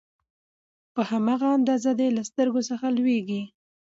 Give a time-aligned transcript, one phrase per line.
[0.93, 3.41] په هماغه اندازه دې له سترګو څخه لوييږي